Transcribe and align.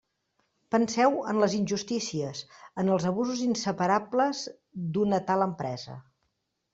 Penseu 0.75 1.17
en 1.33 1.41
les 1.41 1.55
injustícies, 1.57 2.41
en 2.83 2.89
els 2.95 3.05
abusos 3.09 3.43
inseparables 3.49 4.41
d'una 4.97 5.21
tal 5.29 5.45
empresa. 5.47 5.99